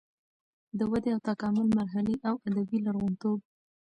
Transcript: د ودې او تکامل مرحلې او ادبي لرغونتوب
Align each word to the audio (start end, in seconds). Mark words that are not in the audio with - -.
د 0.77 0.79
ودې 0.91 1.09
او 1.15 1.19
تکامل 1.29 1.67
مرحلې 1.79 2.15
او 2.27 2.35
ادبي 2.47 2.77
لرغونتوب 2.85 3.39